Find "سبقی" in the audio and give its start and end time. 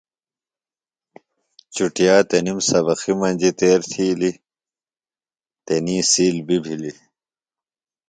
2.69-3.11